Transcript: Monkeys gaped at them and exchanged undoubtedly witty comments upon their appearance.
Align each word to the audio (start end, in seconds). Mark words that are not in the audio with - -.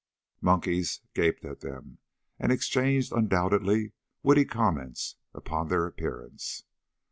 Monkeys 0.41 1.01
gaped 1.13 1.45
at 1.45 1.59
them 1.59 1.99
and 2.39 2.51
exchanged 2.51 3.11
undoubtedly 3.11 3.93
witty 4.23 4.45
comments 4.45 5.15
upon 5.35 5.67
their 5.67 5.85
appearance. 5.85 6.63